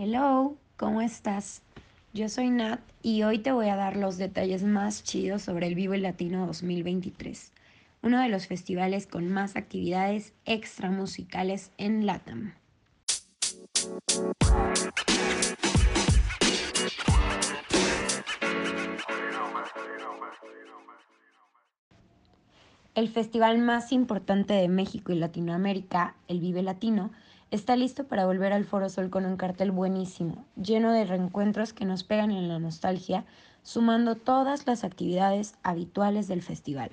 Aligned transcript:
Hello, 0.00 0.56
¿cómo 0.76 1.00
estás? 1.00 1.60
Yo 2.14 2.28
soy 2.28 2.50
Nat 2.50 2.78
y 3.02 3.24
hoy 3.24 3.40
te 3.40 3.50
voy 3.50 3.68
a 3.68 3.74
dar 3.74 3.96
los 3.96 4.16
detalles 4.16 4.62
más 4.62 5.02
chidos 5.02 5.42
sobre 5.42 5.66
el 5.66 5.74
Vivo 5.74 5.96
Latino 5.96 6.46
2023, 6.46 7.52
uno 8.02 8.22
de 8.22 8.28
los 8.28 8.46
festivales 8.46 9.08
con 9.08 9.28
más 9.28 9.56
actividades 9.56 10.34
extra 10.44 10.92
musicales 10.92 11.72
en 11.78 12.06
LATAM. 12.06 12.54
El 22.94 23.08
festival 23.08 23.58
más 23.58 23.90
importante 23.90 24.54
de 24.54 24.68
México 24.68 25.12
y 25.12 25.16
Latinoamérica, 25.16 26.14
el 26.28 26.38
Vive 26.38 26.62
Latino, 26.62 27.10
está 27.50 27.76
listo 27.76 28.06
para 28.06 28.26
volver 28.26 28.52
al 28.52 28.64
Foro 28.64 28.88
Sol 28.88 29.10
con 29.10 29.24
un 29.24 29.36
cartel 29.36 29.70
buenísimo, 29.70 30.44
lleno 30.56 30.92
de 30.92 31.04
reencuentros 31.04 31.72
que 31.72 31.84
nos 31.84 32.04
pegan 32.04 32.30
en 32.30 32.48
la 32.48 32.58
nostalgia, 32.58 33.24
sumando 33.62 34.16
todas 34.16 34.66
las 34.66 34.84
actividades 34.84 35.54
habituales 35.62 36.28
del 36.28 36.42
festival. 36.42 36.90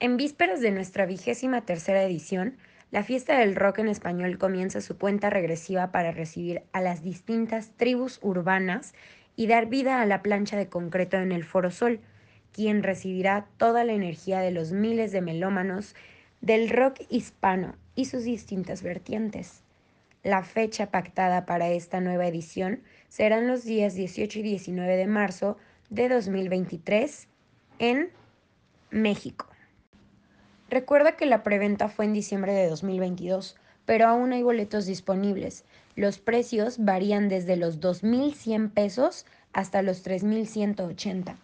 En 0.00 0.16
vísperas 0.16 0.60
de 0.60 0.70
nuestra 0.70 1.06
vigésima 1.06 1.62
tercera 1.62 2.02
edición, 2.02 2.56
la 2.90 3.02
fiesta 3.02 3.38
del 3.38 3.54
rock 3.54 3.80
en 3.80 3.88
español 3.88 4.38
comienza 4.38 4.80
su 4.80 4.96
cuenta 4.96 5.28
regresiva 5.28 5.90
para 5.90 6.12
recibir 6.12 6.62
a 6.72 6.80
las 6.80 7.02
distintas 7.02 7.70
tribus 7.76 8.18
urbanas 8.22 8.94
y 9.36 9.46
dar 9.46 9.66
vida 9.66 10.00
a 10.00 10.06
la 10.06 10.22
plancha 10.22 10.56
de 10.56 10.68
concreto 10.68 11.18
en 11.18 11.32
el 11.32 11.44
Foro 11.44 11.70
Sol, 11.70 12.00
quien 12.52 12.82
recibirá 12.82 13.46
toda 13.58 13.84
la 13.84 13.92
energía 13.92 14.40
de 14.40 14.52
los 14.52 14.72
miles 14.72 15.12
de 15.12 15.20
melómanos 15.20 15.94
del 16.40 16.70
rock 16.70 17.00
hispano 17.10 17.74
y 17.98 18.04
sus 18.04 18.22
distintas 18.22 18.84
vertientes. 18.84 19.64
La 20.22 20.44
fecha 20.44 20.92
pactada 20.92 21.46
para 21.46 21.68
esta 21.70 22.00
nueva 22.00 22.28
edición 22.28 22.84
serán 23.08 23.48
los 23.48 23.64
días 23.64 23.94
18 23.94 24.38
y 24.38 24.42
19 24.42 24.96
de 24.96 25.06
marzo 25.08 25.56
de 25.90 26.08
2023 26.08 27.26
en 27.80 28.10
México. 28.92 29.48
Recuerda 30.70 31.16
que 31.16 31.26
la 31.26 31.42
preventa 31.42 31.88
fue 31.88 32.04
en 32.04 32.12
diciembre 32.12 32.52
de 32.52 32.68
2022, 32.68 33.56
pero 33.84 34.06
aún 34.06 34.32
hay 34.32 34.44
boletos 34.44 34.86
disponibles. 34.86 35.64
Los 35.96 36.20
precios 36.20 36.76
varían 36.78 37.28
desde 37.28 37.56
los 37.56 37.80
2.100 37.80 38.70
pesos 38.70 39.26
hasta 39.52 39.82
los 39.82 40.06
3.180. 40.06 41.34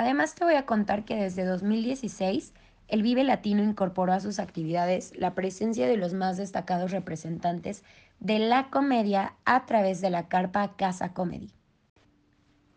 Además 0.00 0.34
te 0.34 0.46
voy 0.46 0.54
a 0.54 0.64
contar 0.64 1.04
que 1.04 1.14
desde 1.14 1.44
2016 1.44 2.54
el 2.88 3.02
Vive 3.02 3.22
Latino 3.22 3.62
incorporó 3.62 4.14
a 4.14 4.20
sus 4.20 4.38
actividades 4.38 5.12
la 5.14 5.34
presencia 5.34 5.86
de 5.86 5.98
los 5.98 6.14
más 6.14 6.38
destacados 6.38 6.90
representantes 6.90 7.84
de 8.18 8.38
la 8.38 8.70
comedia 8.70 9.34
a 9.44 9.66
través 9.66 10.00
de 10.00 10.08
la 10.08 10.26
carpa 10.26 10.74
Casa 10.78 11.12
Comedy. 11.12 11.50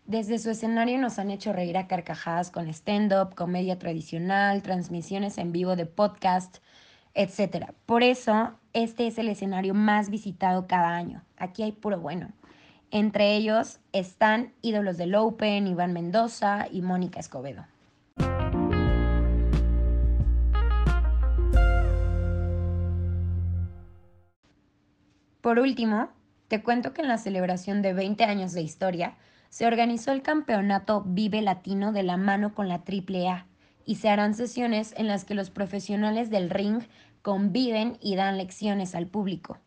Desde 0.05 0.37
su 0.37 0.49
escenario 0.49 0.99
nos 0.99 1.17
han 1.17 1.31
hecho 1.31 1.53
reír 1.53 1.77
a 1.77 1.87
carcajadas 1.87 2.51
con 2.51 2.67
stand-up, 2.67 3.35
comedia 3.35 3.79
tradicional, 3.79 4.61
transmisiones 4.61 5.37
en 5.37 5.53
vivo 5.53 5.77
de 5.77 5.85
podcast, 5.85 6.57
etc. 7.13 7.71
Por 7.85 8.03
eso, 8.03 8.51
este 8.73 9.07
es 9.07 9.17
el 9.17 9.29
escenario 9.29 9.73
más 9.73 10.09
visitado 10.09 10.67
cada 10.67 10.89
año. 10.89 11.23
Aquí 11.37 11.63
hay 11.63 11.71
puro 11.71 12.01
bueno. 12.01 12.33
Entre 12.93 13.35
ellos 13.35 13.79
están 13.91 14.53
ídolos 14.61 14.97
del 14.97 15.15
Open, 15.15 15.65
Iván 15.65 15.93
Mendoza 15.93 16.67
y 16.71 16.83
Mónica 16.83 17.19
Escobedo. 17.19 17.65
Por 25.41 25.57
último, 25.57 26.09
te 26.47 26.61
cuento 26.61 26.93
que 26.93 27.01
en 27.01 27.07
la 27.07 27.17
celebración 27.17 27.81
de 27.81 27.93
20 27.93 28.25
años 28.25 28.53
de 28.53 28.61
historia 28.61 29.15
se 29.49 29.65
organizó 29.65 30.11
el 30.11 30.21
campeonato 30.21 31.01
Vive 31.03 31.41
Latino 31.41 31.93
de 31.93 32.03
la 32.03 32.17
mano 32.17 32.53
con 32.53 32.67
la 32.67 32.83
AAA 32.87 33.47
y 33.87 33.95
se 33.95 34.09
harán 34.09 34.35
sesiones 34.35 34.93
en 34.97 35.07
las 35.07 35.25
que 35.25 35.33
los 35.33 35.49
profesionales 35.49 36.29
del 36.29 36.51
ring 36.51 36.83
conviven 37.23 37.97
y 38.01 38.15
dan 38.15 38.37
lecciones 38.37 38.93
al 38.93 39.07
público. 39.07 39.57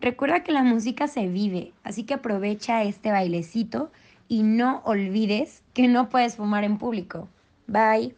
Recuerda 0.00 0.42
que 0.42 0.52
la 0.52 0.62
música 0.62 1.08
se 1.08 1.28
vive, 1.28 1.72
así 1.84 2.04
que 2.04 2.14
aprovecha 2.14 2.82
este 2.84 3.10
bailecito 3.10 3.90
y 4.28 4.42
no 4.42 4.80
olvides 4.84 5.62
que 5.74 5.88
no 5.88 6.08
puedes 6.08 6.36
fumar 6.36 6.64
en 6.64 6.78
público. 6.78 7.28
Bye. 7.66 8.14